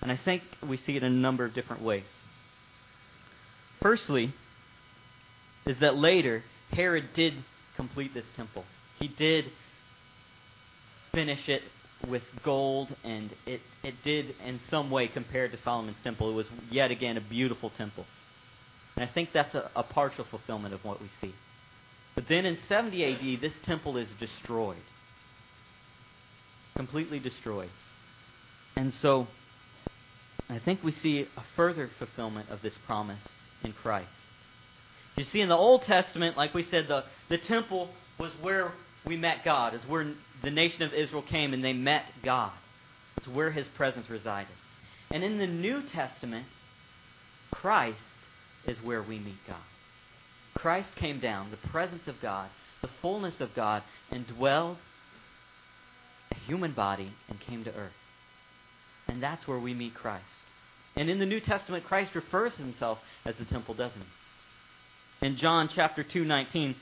[0.01, 2.03] and I think we see it in a number of different ways.
[3.81, 4.33] Firstly,
[5.65, 7.33] is that later Herod did
[7.75, 8.65] complete this temple.
[8.99, 9.45] He did
[11.13, 11.61] finish it
[12.09, 16.29] with gold, and it, it did in some way compared to Solomon's temple.
[16.31, 18.05] It was yet again a beautiful temple.
[18.95, 21.33] And I think that's a, a partial fulfillment of what we see.
[22.15, 24.77] But then in 70 AD, this temple is destroyed
[26.75, 27.69] completely destroyed.
[28.75, 29.27] And so,
[30.49, 33.21] I think we see a further fulfillment of this promise
[33.63, 34.09] in Christ.
[35.15, 38.73] You see, in the Old Testament, like we said, the, the temple was where
[39.05, 39.73] we met God.
[39.73, 42.51] It's where the nation of Israel came and they met God.
[43.17, 44.51] It's where his presence resided.
[45.09, 46.45] And in the New Testament,
[47.51, 47.97] Christ
[48.67, 49.57] is where we meet God.
[50.55, 52.49] Christ came down, the presence of God,
[52.81, 54.77] the fullness of God, and dwelled
[56.31, 57.93] a human body and came to earth.
[59.07, 60.25] And that's where we meet Christ.
[60.95, 65.27] And in the New Testament, Christ refers to himself as the temple, doesn't he?
[65.27, 66.75] In John chapter 2, 19,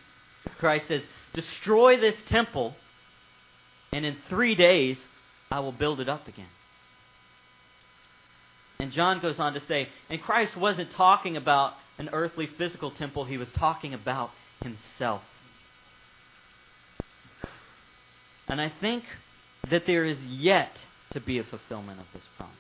[0.60, 1.02] Christ says,
[1.34, 2.76] Destroy this temple,
[3.92, 4.98] and in three days
[5.50, 6.48] I will build it up again.
[8.80, 13.26] And John goes on to say, and Christ wasn't talking about an earthly physical temple,
[13.26, 14.32] he was talking about
[14.62, 15.22] himself.
[18.48, 19.04] And I think
[19.70, 20.72] that there is yet
[21.12, 22.56] to be a fulfillment of this promise.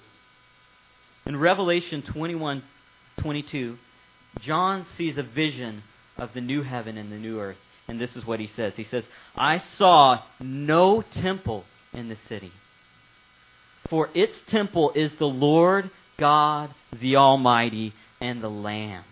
[1.26, 2.64] In Revelation 21
[3.22, 3.78] 22,
[4.42, 5.84] John sees a vision
[6.18, 7.58] of the new heaven and the new earth.
[7.88, 9.04] And this is what he says He says,
[9.36, 12.52] I saw no temple in the city,
[13.90, 19.04] for its temple is the Lord God, the Almighty, and the Lamb.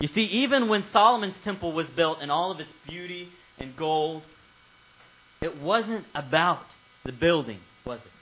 [0.00, 4.22] You see, even when Solomon's temple was built in all of its beauty and gold,
[5.40, 6.64] it wasn't about
[7.04, 8.12] the building, was it?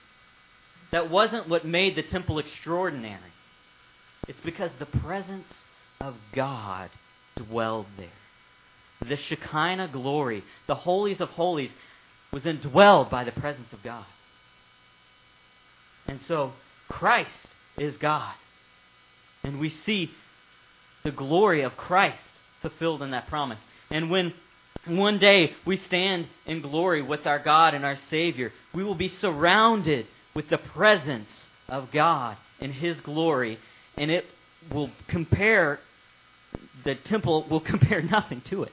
[0.93, 3.19] That wasn't what made the temple extraordinary.
[4.29, 5.53] It's because the presence
[6.01, 6.91] of God
[7.37, 8.09] dwelled there.
[9.01, 11.71] The Shekinah glory, the holies of holies,
[12.33, 14.07] was indwelled by the presence of God.
[16.07, 16.53] And so,
[16.89, 17.31] Christ
[17.79, 18.35] is God.
[19.43, 20.11] And we see
[21.03, 22.19] the glory of Christ
[22.63, 23.59] fulfilled in that promise.
[23.91, 24.33] And when
[24.87, 29.09] one day we stand in glory with our God and our Savior, we will be
[29.09, 31.31] surrounded with the presence
[31.69, 33.59] of God in His glory,
[33.97, 34.25] and it
[34.73, 35.79] will compare,
[36.85, 38.73] the temple will compare nothing to it.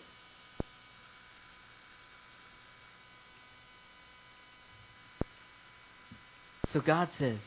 [6.74, 7.40] So God says,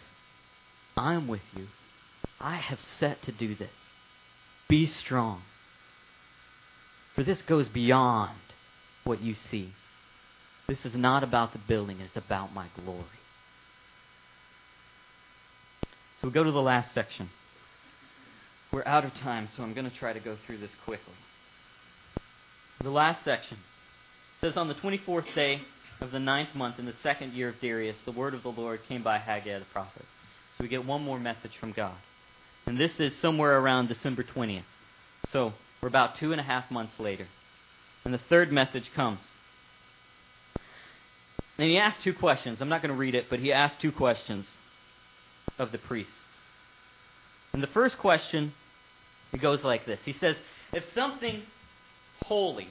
[0.97, 1.67] I am with you.
[2.41, 3.71] I have set to do this.
[4.69, 5.43] Be strong.
[7.15, 8.39] For this goes beyond
[9.05, 9.73] what you see.
[10.67, 13.05] This is not about the building, it's about my glory.
[16.21, 17.31] So we go to the last section.
[18.73, 21.15] We're out of time, so I'm going to try to go through this quickly.
[22.83, 23.59] The last section
[24.41, 25.63] says On the 24th day
[26.05, 28.81] of the ninth month in the second year of Darius, the word of the Lord
[28.87, 30.05] came by Haggai the prophet.
[30.57, 31.97] So we get one more message from God.
[32.67, 34.65] And this is somewhere around December 20th.
[35.33, 37.27] So we're about two and a half months later.
[38.05, 39.21] And the third message comes.
[41.57, 42.59] And he asked two questions.
[42.61, 44.45] I'm not going to read it, but he asked two questions
[45.59, 46.13] of the priests.
[47.55, 48.53] And the first question,
[49.33, 50.01] it goes like this.
[50.05, 50.37] He says,
[50.73, 51.43] if something
[52.25, 52.69] holy,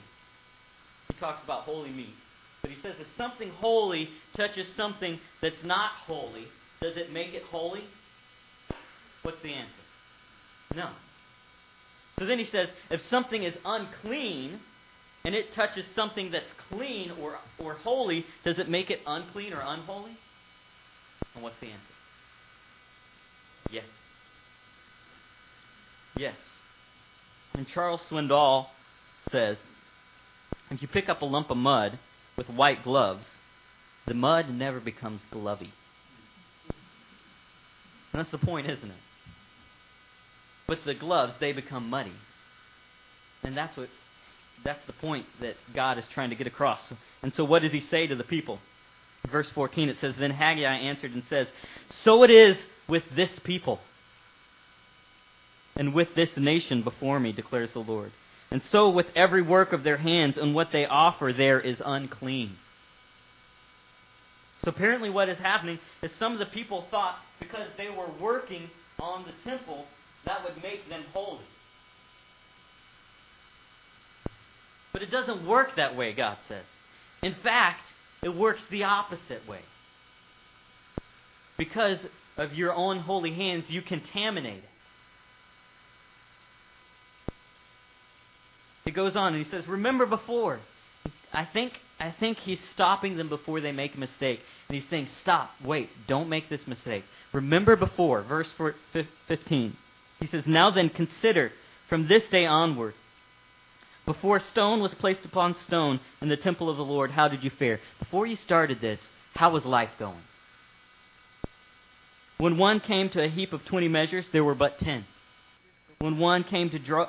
[1.07, 2.13] he talks about holy meat,
[2.63, 6.45] but he says if something holy touches something that's not holy,
[6.81, 7.83] does it make it holy?
[9.21, 9.71] What's the answer?
[10.73, 10.89] No.
[12.17, 14.61] So then he says, if something is unclean
[15.25, 19.61] and it touches something that's clean or, or holy, does it make it unclean or
[19.61, 20.17] unholy?
[21.35, 21.83] And what's the answer?
[23.71, 23.85] Yes.
[26.15, 26.35] Yes.
[27.55, 28.67] And Charles Swindoll
[29.31, 29.57] says,
[30.71, 31.99] if you pick up a lump of mud
[32.37, 33.25] with white gloves,
[34.05, 35.71] the mud never becomes glovy.
[38.11, 38.97] And that's the point, isn't it?
[40.67, 42.13] But the gloves, they become muddy.
[43.43, 43.89] And that's what
[44.63, 46.79] that's the point that God is trying to get across.
[47.21, 48.59] And so what does he say to the people?
[49.29, 51.47] Verse 14 it says, Then Haggai answered and says,
[52.03, 53.79] So it is with this people
[55.75, 58.11] and with this nation before me, declares the Lord.
[58.53, 62.55] And so with every work of their hands and what they offer there is unclean.
[64.63, 68.69] So apparently what is happening is some of the people thought because they were working
[68.99, 69.85] on the temple,
[70.27, 71.43] that would make them holy.
[74.91, 76.63] But it doesn't work that way, God says.
[77.23, 77.81] In fact,
[78.21, 79.61] it works the opposite way.
[81.57, 81.97] Because
[82.37, 84.69] of your own holy hands, you contaminate it.
[88.82, 90.59] He goes on and he says, Remember before.
[91.33, 94.39] I think, I think he's stopping them before they make a mistake.
[94.69, 97.03] And he's saying, Stop, wait, don't make this mistake.
[97.33, 98.47] Remember before, verse
[99.27, 99.75] 15.
[100.19, 101.51] He says, Now then, consider
[101.89, 102.93] from this day onward.
[104.05, 107.49] Before stone was placed upon stone in the temple of the Lord, how did you
[107.57, 107.79] fare?
[107.99, 108.99] Before you started this,
[109.33, 110.21] how was life going?
[112.37, 115.05] When one came to a heap of 20 measures, there were but 10.
[115.99, 117.07] When one came to draw,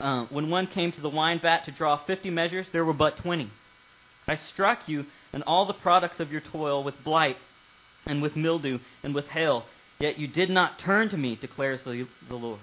[0.00, 3.16] uh, when one came to the wine vat to draw 50 measures, there were but
[3.18, 3.50] 20.
[4.28, 7.36] I struck you and all the products of your toil with blight
[8.06, 9.64] and with mildew and with hail,
[9.98, 12.60] yet you did not turn to me, declares the, the Lord.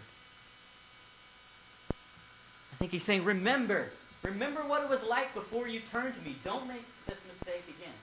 [2.74, 3.90] I think he's saying, Remember,
[4.24, 6.36] remember what it was like before you turned to me.
[6.44, 7.94] Don't make this mistake again.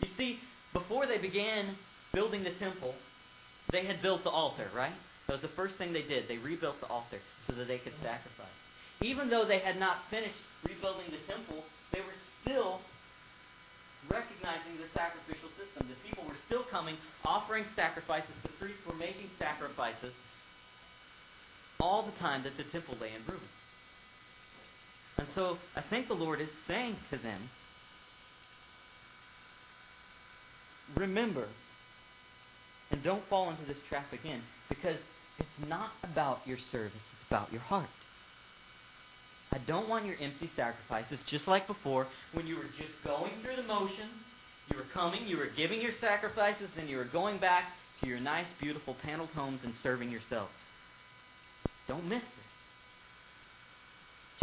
[0.00, 0.38] You see,
[0.72, 1.76] before they began
[2.12, 2.94] building the temple,
[3.70, 4.92] they had built the altar, right?
[5.28, 6.24] That was the first thing they did.
[6.26, 8.56] They rebuilt the altar so that they could sacrifice.
[9.02, 11.62] Even though they had not finished rebuilding the temple,
[11.92, 12.80] they were still
[14.08, 15.86] recognizing the sacrificial system.
[15.86, 18.32] The people were still coming, offering sacrifices.
[18.42, 20.16] The priests were making sacrifices
[21.78, 23.52] all the time that the temple lay in ruins.
[25.18, 27.50] And so I think the Lord is saying to them,
[30.96, 31.46] remember
[32.90, 34.96] and don't fall into this trap again because
[35.38, 37.88] it's not about your service, it's about your heart.
[39.50, 43.56] I don't want your empty sacrifices, just like before, when you were just going through
[43.56, 44.12] the motions.
[44.70, 47.64] You were coming, you were giving your sacrifices, then you were going back
[48.00, 50.52] to your nice, beautiful paneled homes and serving yourselves.
[51.86, 52.24] Don't miss it.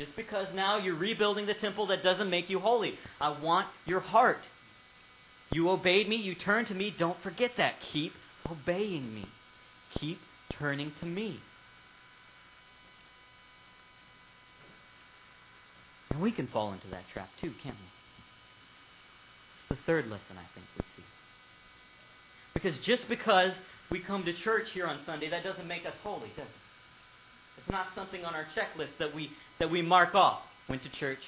[0.03, 2.95] Just because now you're rebuilding the temple, that doesn't make you holy.
[3.21, 4.39] I want your heart.
[5.51, 6.93] You obeyed me, you turned to me.
[6.97, 7.75] Don't forget that.
[7.93, 8.11] Keep
[8.49, 9.25] obeying me.
[9.99, 10.17] Keep
[10.59, 11.39] turning to me.
[16.11, 19.75] And we can fall into that trap too, can't we?
[19.75, 21.03] The third lesson I think we see.
[22.53, 23.51] Because just because
[23.91, 26.61] we come to church here on Sunday, that doesn't make us holy, does it?
[27.57, 29.29] It's not something on our checklist that we
[29.59, 30.41] that we mark off.
[30.69, 31.19] Went to church,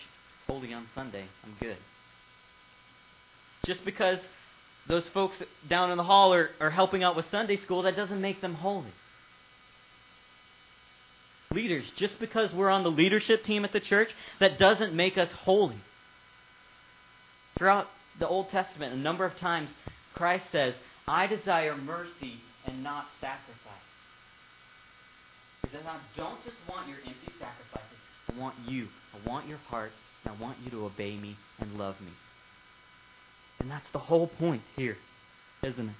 [0.47, 1.77] holy on Sunday, I'm good.
[3.65, 4.19] Just because
[4.87, 5.35] those folks
[5.69, 8.53] down in the hall are, are helping out with Sunday school, that doesn't make them
[8.53, 8.91] holy.
[11.57, 15.29] Leaders, just because we're on the leadership team at the church, that doesn't make us
[15.43, 15.81] holy.
[17.57, 17.87] Throughout
[18.19, 19.71] the Old Testament, a number of times,
[20.13, 20.75] Christ says,
[21.07, 22.35] I desire mercy
[22.67, 23.87] and not sacrifice.
[25.63, 27.97] He says, I don't just want your empty sacrifices.
[28.31, 28.87] I want you.
[29.15, 29.91] I want your heart.
[30.25, 32.11] And I want you to obey me and love me.
[33.59, 34.97] And that's the whole point here,
[35.63, 35.95] isn't it?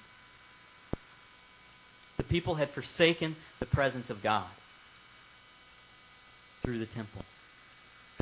[2.18, 4.46] The people had forsaken the presence of God
[6.68, 7.24] through the temple.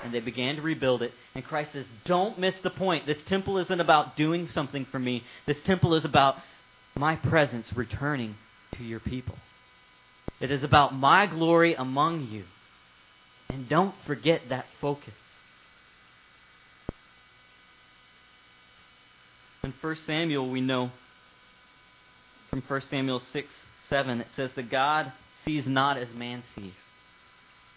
[0.04, 1.12] And they began to rebuild it.
[1.34, 3.08] And Christ says, Don't miss the point.
[3.08, 5.24] This temple isn't about doing something for me.
[5.48, 6.36] This temple is about
[6.96, 8.36] my presence returning
[8.78, 9.36] to your people.
[10.40, 12.44] It is about my glory among you.
[13.50, 15.14] And don't forget that focus.
[19.64, 20.92] In 1 Samuel, we know
[22.52, 23.48] from 1 Samuel 6
[23.90, 25.12] 7, it says, that God
[25.46, 26.74] sees not as man sees.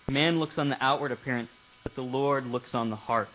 [0.09, 1.51] Man looks on the outward appearance,
[1.83, 3.29] but the Lord looks on the heart.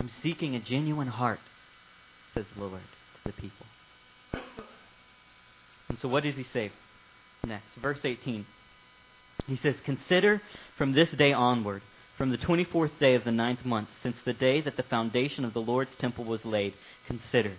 [0.00, 1.40] I'm seeking a genuine heart,
[2.34, 3.66] says the Lord to the people.
[5.88, 6.70] And so what does he say
[7.46, 7.74] next?
[7.80, 8.46] Verse 18.
[9.46, 10.40] He says, Consider
[10.76, 11.82] from this day onward,
[12.16, 15.54] from the 24th day of the ninth month, since the day that the foundation of
[15.54, 16.74] the Lord's temple was laid,
[17.06, 17.54] consider.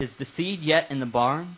[0.00, 1.56] Is the seed yet in the barn?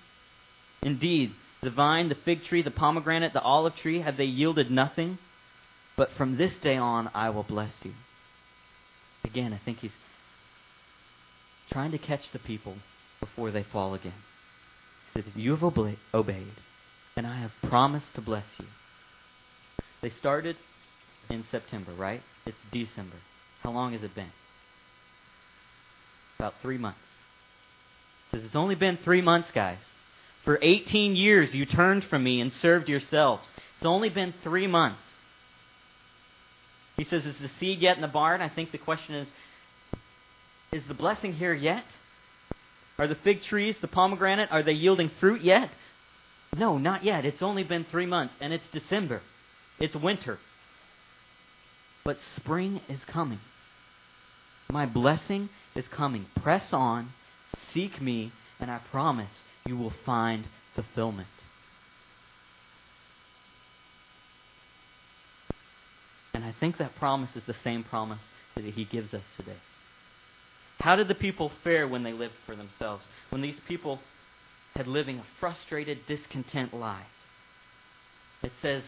[0.82, 1.32] Indeed,
[1.62, 5.18] the vine, the fig tree, the pomegranate, the olive tree, have they yielded nothing?
[5.96, 7.92] But from this day on I will bless you.
[9.24, 9.90] Again, I think he's
[11.70, 12.76] trying to catch the people
[13.20, 14.14] before they fall again.
[15.12, 15.62] He says, You have
[16.14, 16.52] obeyed,
[17.16, 18.66] and I have promised to bless you.
[20.00, 20.56] They started
[21.28, 22.22] in September, right?
[22.46, 23.16] It's December.
[23.62, 24.30] How long has it been?
[26.38, 27.00] About three months.
[28.30, 29.78] Says it's only been three months, guys.
[30.49, 33.42] For 18 years you turned from me and served yourselves.
[33.76, 35.03] It's only been three months.
[36.96, 38.40] He says, Is the seed yet in the barn?
[38.40, 39.28] I think the question is
[40.72, 41.84] Is the blessing here yet?
[42.99, 45.68] Are the fig trees, the pomegranate, are they yielding fruit yet?
[46.57, 47.26] No, not yet.
[47.26, 49.20] It's only been three months, and it's December.
[49.78, 50.38] It's winter.
[52.07, 53.40] But spring is coming.
[54.70, 56.24] My blessing is coming.
[56.42, 57.11] Press on,
[57.74, 61.28] seek me, and I promise you will find fulfillment.
[66.34, 68.20] And I think that promise is the same promise
[68.54, 69.56] that he gives us today.
[70.78, 73.02] How did the people fare when they lived for themselves?
[73.30, 73.98] When these people
[74.74, 77.06] had living a frustrated, discontent life?
[78.42, 78.82] It says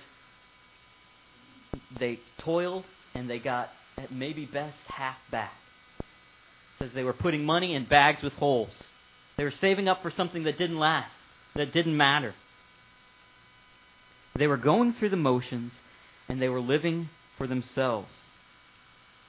[1.98, 5.52] they toiled and they got at maybe best half back.
[5.98, 8.70] It says they were putting money in bags with holes.
[9.40, 11.10] They were saving up for something that didn't last,
[11.54, 12.34] that didn't matter.
[14.36, 15.72] They were going through the motions
[16.28, 18.10] and they were living for themselves.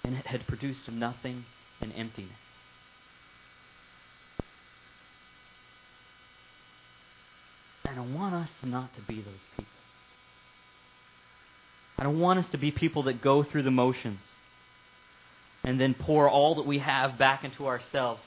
[0.03, 1.45] And it had produced nothing
[1.79, 2.33] and emptiness.
[7.85, 9.71] I want us not to be those people.
[11.97, 14.19] I don't want us to be people that go through the motions
[15.63, 18.19] and then pour all that we have back into ourselves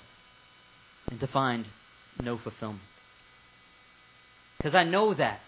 [1.11, 1.67] and to find
[2.23, 2.83] no fulfillment.
[4.57, 5.41] Because I know that.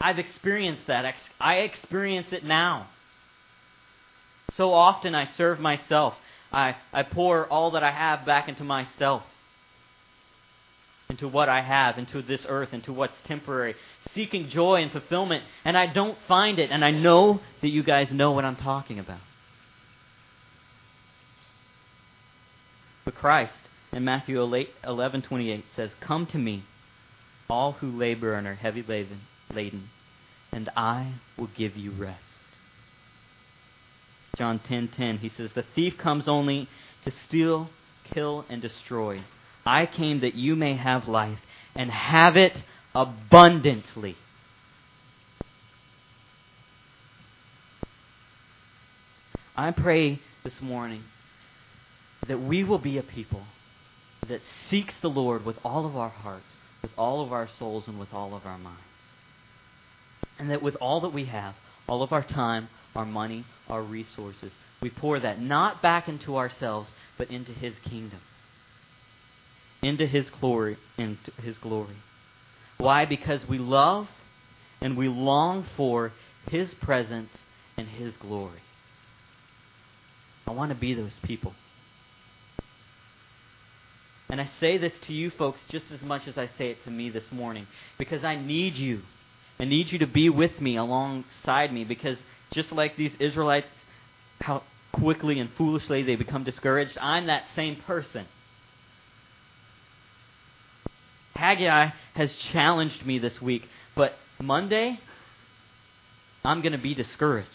[0.00, 1.14] I've experienced that.
[1.40, 2.88] I experience it now.
[4.56, 6.14] So often I serve myself.
[6.52, 9.22] I, I pour all that I have back into myself,
[11.10, 13.74] into what I have, into this earth, into what's temporary,
[14.14, 16.70] seeking joy and fulfillment, and I don't find it.
[16.70, 19.20] And I know that you guys know what I'm talking about.
[23.04, 23.52] But Christ
[23.96, 26.64] in Matthew 11:28 says, "Come to me,
[27.48, 29.88] all who labor and are heavy laden,
[30.52, 32.20] and I will give you rest."
[34.36, 36.68] John 10:10 he says, "The thief comes only
[37.06, 37.70] to steal,
[38.04, 39.22] kill and destroy.
[39.64, 41.40] I came that you may have life
[41.74, 42.62] and have it
[42.94, 44.16] abundantly."
[49.56, 51.02] I pray this morning
[52.28, 53.46] that we will be a people
[54.28, 56.46] that seeks the Lord with all of our hearts,
[56.82, 58.80] with all of our souls, and with all of our minds.
[60.38, 61.54] And that with all that we have,
[61.88, 66.88] all of our time, our money, our resources, we pour that not back into ourselves,
[67.16, 68.20] but into His kingdom,
[69.82, 71.96] into His glory, into His glory.
[72.78, 73.06] Why?
[73.06, 74.08] Because we love
[74.80, 76.12] and we long for
[76.50, 77.30] His presence
[77.76, 78.60] and His glory.
[80.46, 81.54] I want to be those people.
[84.28, 86.90] And I say this to you folks just as much as I say it to
[86.90, 87.66] me this morning
[87.98, 89.02] because I need you.
[89.58, 92.18] I need you to be with me alongside me because
[92.52, 93.68] just like these Israelites,
[94.40, 94.62] how
[94.92, 98.26] quickly and foolishly they become discouraged, I'm that same person.
[101.34, 103.62] Haggai has challenged me this week,
[103.94, 104.98] but Monday,
[106.44, 107.50] I'm going to be discouraged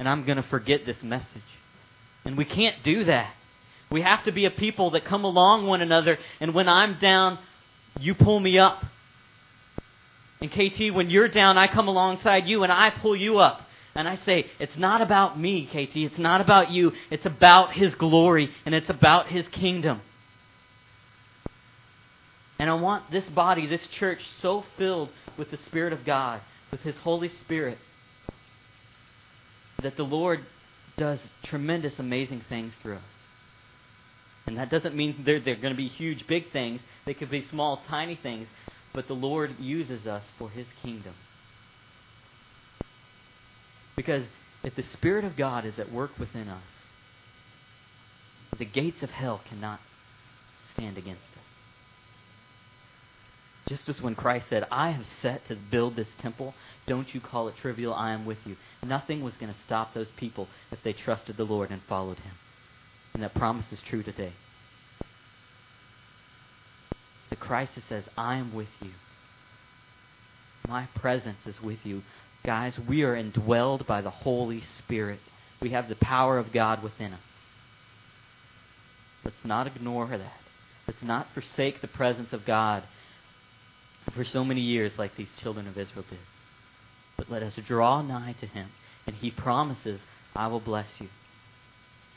[0.00, 1.26] and I'm going to forget this message.
[2.24, 3.34] And we can't do that.
[3.90, 7.38] We have to be a people that come along one another, and when I'm down,
[7.98, 8.82] you pull me up.
[10.40, 13.60] And KT, when you're down, I come alongside you and I pull you up.
[13.94, 15.96] And I say, it's not about me, KT.
[15.96, 16.92] It's not about you.
[17.10, 20.00] It's about His glory and it's about His kingdom.
[22.58, 26.80] And I want this body, this church, so filled with the Spirit of God, with
[26.80, 27.78] His Holy Spirit,
[29.82, 30.40] that the Lord
[30.96, 33.19] does tremendous, amazing things through us.
[34.46, 36.80] And that doesn't mean they're, they're going to be huge, big things.
[37.06, 38.48] They could be small, tiny things.
[38.94, 41.14] But the Lord uses us for His kingdom.
[43.96, 44.24] Because
[44.64, 46.62] if the Spirit of God is at work within us,
[48.58, 49.80] the gates of hell cannot
[50.74, 51.40] stand against us.
[53.68, 56.54] Just as when Christ said, I have set to build this temple,
[56.86, 58.56] don't you call it trivial, I am with you.
[58.84, 62.34] Nothing was going to stop those people if they trusted the Lord and followed Him.
[63.14, 64.32] And that promise is true today.
[67.30, 68.90] The Christ that says, I am with you.
[70.68, 72.02] My presence is with you.
[72.44, 75.20] Guys, we are indwelled by the Holy Spirit.
[75.60, 77.20] We have the power of God within us.
[79.24, 80.40] Let's not ignore that.
[80.86, 82.82] Let's not forsake the presence of God
[84.14, 86.18] for so many years like these children of Israel did.
[87.16, 88.68] But let us draw nigh to him,
[89.06, 90.00] and he promises,
[90.34, 91.08] I will bless you.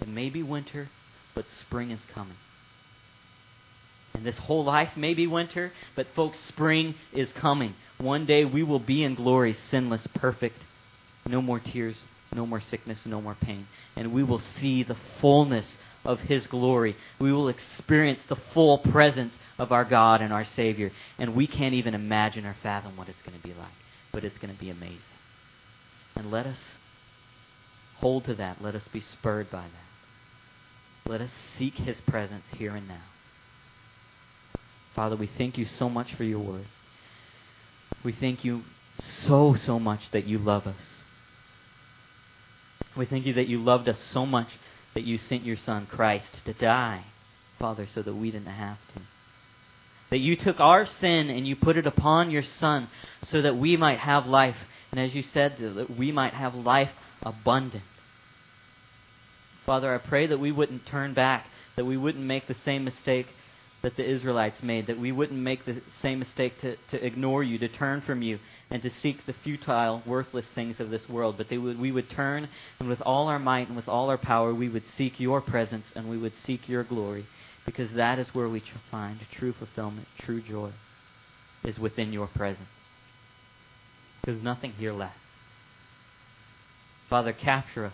[0.01, 0.89] It may be winter,
[1.35, 2.37] but spring is coming.
[4.13, 7.73] And this whole life may be winter, but folks, spring is coming.
[7.97, 10.57] One day we will be in glory, sinless, perfect.
[11.25, 11.97] No more tears,
[12.33, 13.67] no more sickness, no more pain.
[13.95, 16.95] And we will see the fullness of His glory.
[17.19, 20.91] We will experience the full presence of our God and our Savior.
[21.17, 23.71] And we can't even imagine or fathom what it's going to be like.
[24.11, 24.99] But it's going to be amazing.
[26.15, 26.57] And let us
[28.03, 28.61] hold to that.
[28.61, 31.09] Let us be spurred by that.
[31.09, 33.03] Let us seek His presence here and now.
[34.93, 36.67] Father, we thank you so much for your word.
[38.03, 38.63] We thank you
[39.25, 40.75] so, so much that you love us.
[42.97, 44.49] We thank you that you loved us so much
[44.95, 47.05] that you sent your Son, Christ, to die,
[47.57, 49.01] Father, so that we didn't have to.
[50.09, 52.89] That you took our sin and you put it upon your Son
[53.31, 54.57] so that we might have life.
[54.91, 56.91] And as you said, that we might have life
[57.23, 57.83] abundant.
[59.65, 61.45] Father, I pray that we wouldn't turn back,
[61.75, 63.27] that we wouldn't make the same mistake
[63.81, 67.59] that the Israelites made, that we wouldn't make the same mistake to, to ignore you,
[67.59, 68.39] to turn from you,
[68.69, 72.47] and to seek the futile, worthless things of this world, but would, we would turn,
[72.79, 75.85] and with all our might and with all our power, we would seek your presence
[75.95, 77.25] and we would seek your glory,
[77.65, 80.71] because that is where we find true fulfillment, true joy,
[81.63, 82.69] is within your presence.
[84.23, 85.17] There's nothing here left.
[87.09, 87.93] Father, capture us.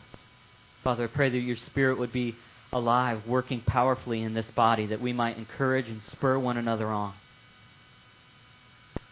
[0.84, 2.36] Father, I pray that your Spirit would be
[2.72, 7.14] alive, working powerfully in this body, that we might encourage and spur one another on.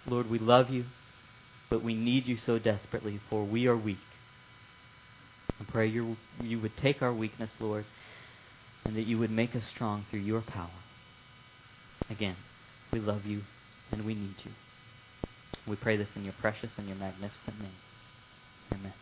[0.05, 0.85] Lord, we love you,
[1.69, 3.97] but we need you so desperately, for we are weak.
[5.59, 7.85] I pray you, you would take our weakness, Lord,
[8.85, 10.69] and that you would make us strong through your power.
[12.09, 12.35] Again,
[12.93, 13.41] we love you
[13.91, 14.51] and we need you.
[15.67, 17.71] We pray this in your precious and your magnificent name.
[18.73, 18.93] Amen.